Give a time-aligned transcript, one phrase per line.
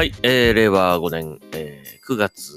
[0.00, 2.54] はい、えー、令和5年、えー、9月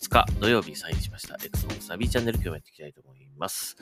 [0.00, 3.76] 2日土曜日サインしました Xbox ナビチャンネル今日もやっていきたいと思います。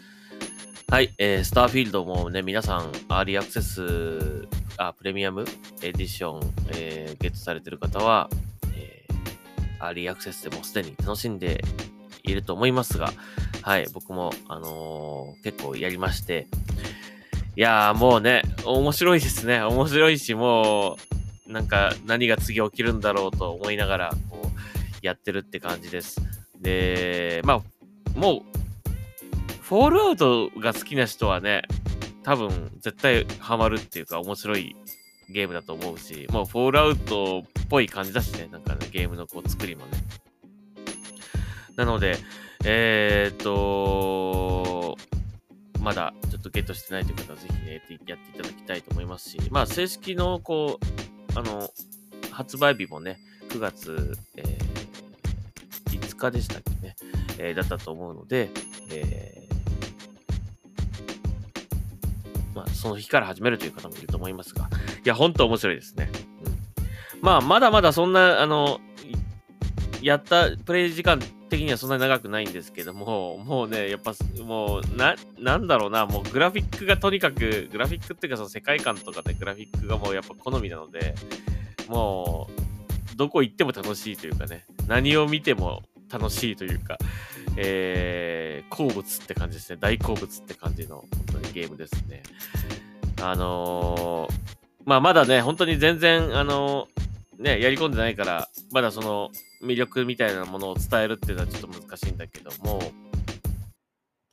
[0.88, 4.48] はい、えー、スターフィールドもね、皆さん、アーリーアクセス、
[4.78, 5.44] あ、プレミアム
[5.82, 8.30] エディション、えー、ゲットされてる方は、
[8.74, 11.62] えー、アーリーアクセスでもすでに楽しんで
[12.22, 13.12] いると思いますが、
[13.60, 16.46] はい、僕も、あのー結構やりまして、
[17.54, 19.60] いやーもうね、面白いですね。
[19.60, 21.15] 面白いし、もう、
[21.48, 26.20] なんか何が次起きるんだろうと思いながら、こう、やってるって感じです。
[26.60, 28.42] で、まあ、もう、
[29.62, 31.62] フォールアウトが好きな人はね、
[32.22, 34.74] 多分絶対ハマるっていうか面白い
[35.28, 39.92] ゲームだと思うし、もうフォールアウトっぽい感じだしね、なんかね、ゲームのこう作りもね。
[41.76, 42.16] なので、
[42.64, 44.96] えー、っと、
[45.80, 51.05] まだちょっとゲットしてないという方はぜひね、やっていただきたいと思いますし、まあ正式のこう、
[51.36, 51.70] あの、
[52.32, 53.18] 発売日もね、
[53.50, 54.66] 9月、えー
[55.86, 56.96] 5日でしたっけね、
[57.38, 58.50] えーだったと思うので、
[58.90, 59.56] えー
[62.54, 64.70] まあその日から始めるという方もいると思いますが、
[65.04, 66.10] いや、本当面白いですね。
[67.14, 68.80] うん、まあ、まだまだそんな、あの、
[70.00, 81.14] やったプレイ時間的にはそんなに長くないんですけども、もうね、やっぱもう、な、なんだろうな、もうグラフィックがとにかく、グラフィックっていうかその世界観とかでグラフィックがもうやっぱ好みなので、
[81.88, 82.48] も
[83.14, 86.98] う、どこ行っても楽しいというかね、何を見ても楽しいというか、
[87.56, 89.78] えー、好物って感じですね。
[89.80, 92.22] 大好物って感じの、本当にゲームですね。
[93.22, 99.30] あのーまあまだね、本当に全然、あのーね、やり込んでないから、まだその
[99.66, 102.80] 魅力みたいなものを伝えるっていうのはちょっと難しいんだけども、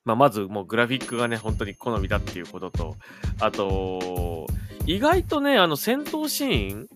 [0.06, 2.96] まあまずもうグラフィックがね、本当に好みだっていうことと、
[3.40, 4.48] あと、
[4.86, 6.90] 意外とね、あの戦闘シーン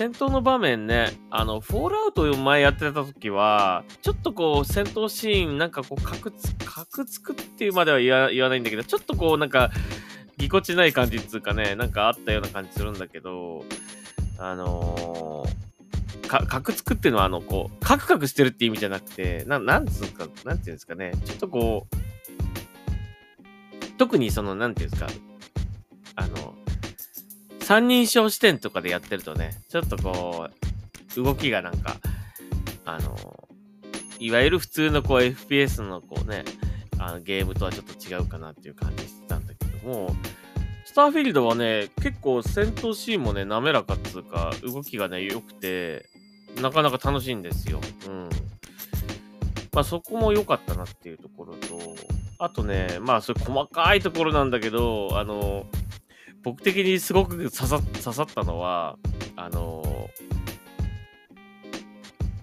[0.00, 9.70] 戦闘の場面ね、あの、フォールアウトを前やってた時は、ちょっとこう、戦闘シーン、なんかこう、カクつ、カクつくっていうまでは言わ言わないんだけど、ちょっとこう、なんか、
[10.38, 13.62] ぎこちない感じっつうかね、なんかあったような感じするんだけど、
[14.38, 15.79] あのー、
[16.28, 21.96] か、カクつくっていうのは、あの、こう、カクカクしてるって意味じゃなくて、ななんつうか、なんていうんですかね、ちょっとこう、
[23.98, 25.10] 特にその、なんていうんですか、
[26.16, 26.54] あの、
[27.60, 30.48] 三人称視点とかでやってるとね、ちょっとこ
[31.16, 31.96] う、動きがなんか、
[32.84, 33.48] あの、
[34.18, 36.44] いわゆる普通のこう FPS のこうね、
[36.98, 40.14] あのゲームとはちょっと違うかなっていう感じしてたんだけども、
[40.90, 46.04] スターフィールドはね、結構戦闘シーンもね、滑らかっつうか、動きがね、良くて、
[46.60, 47.80] なかなか楽しいんですよ。
[48.08, 48.28] うん。
[49.72, 51.78] まあそこも良かったなっていうところと、
[52.40, 55.64] あとね、まあそれ細かいところなんだけど、あの、
[56.42, 58.98] 僕的にすごく刺さ刺さったのは、
[59.36, 60.10] あの、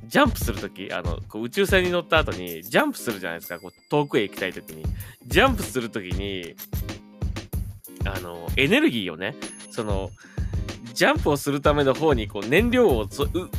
[0.06, 4.86] ジャンプするとき、あの、こう宇宙船に乗った後に、ジャンプするじゃないですか、こう遠くへ行きたいときに。
[5.26, 6.56] ジャンプするときに、
[8.06, 9.36] あの、エネルギーをね、
[9.72, 10.10] その、
[10.94, 13.08] ジャンプをするための方に、こう、燃料を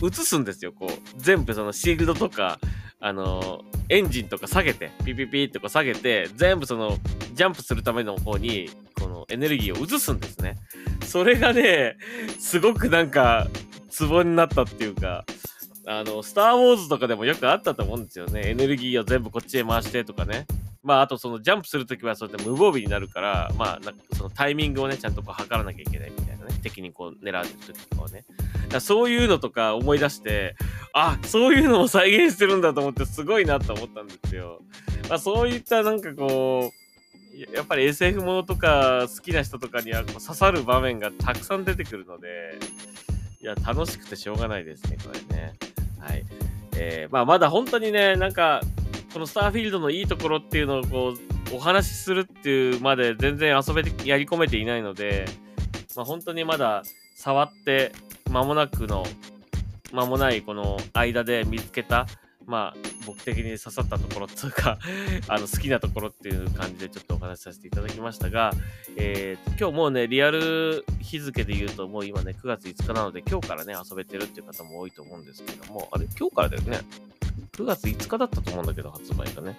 [0.03, 0.91] 移すんですよ、こう。
[1.17, 2.59] 全部そのシールドとか、
[3.01, 6.99] あの、エンジンとか下げて、ピピピってこう下げて、全部その、
[7.35, 10.57] ジャンプするための方に、このエネルギーを移すんですね。
[11.05, 11.97] それがね、
[12.39, 13.47] すごくなんか、
[13.89, 15.25] ツボになったっていうか、
[15.87, 18.51] あの、スター・ウォーズとかでもよくあったと思うんですよね。
[18.51, 20.47] エネルギーを全部こっちへ回してとかね。
[20.83, 26.59] まあ、あとそのジャンプするときはそうやって無防備になるから、まあ、なんかそのタイミングをね、ちゃんとこう測らなきゃいけないみたいなね。
[26.63, 28.25] 敵にこう狙われるときとかはね。
[28.69, 30.57] だそういうのとか思い出して、
[30.93, 34.61] あ、そういうのを再現してるんだと思ってすごいなと思ったんですよ。
[35.09, 42.59] まあ、そういったなんかこう、やっぱり SF ものとか好きな人とかにはこう刺さる場面がたくさん出てくるので、
[43.41, 45.55] いや、楽しくてしょうがないですね、これね。
[46.01, 46.25] はい。
[46.77, 48.61] えー、まあ、まだ本当にね、なんか、
[49.13, 51.15] このスターフィールドのいいところっていうのをこ
[51.53, 55.25] う、お話しするっていうまで全然遊べて、やり込めていないので、
[55.97, 56.83] まあ、本当にまだ
[57.17, 57.93] 触って
[58.31, 59.05] 間もなくの、
[59.93, 62.07] 間もないこの間で見つけた、
[62.45, 64.79] まあ、僕的に刺さったところっていうか、
[65.29, 68.53] あの、好きなところっていう感じでちょっとお話しさせていただきましたが、
[68.97, 76.81] えー、今日もうね、リアル日付で言うと、もう今ね、9月5日なので、今日からね、遊べてるっていう方も多いと思うんですけども、あれ、今日からだよね？
[77.59, 79.57] 9月5日だったと思うんだけど、発売がね。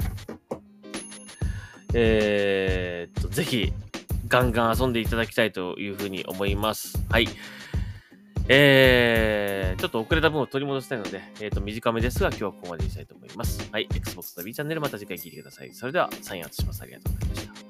[1.93, 3.73] えー、っと、ぜひ、
[4.29, 6.97] ガンガン遊んでいただきたいというふうに思います。
[7.09, 7.27] はい。
[8.47, 13.69] えー、ちょっと遅れた分を取り戻したいので、えっ、と、短めですが、今日はここまでにしたいと思います。
[13.69, 13.89] はい。
[13.93, 15.73] Xbox の B チャンネルまた次回聞いてください。
[15.73, 16.81] それでは、サインアウトします。
[16.81, 17.68] ありがとうございました。